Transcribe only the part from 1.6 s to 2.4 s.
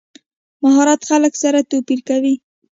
توپیر کوي.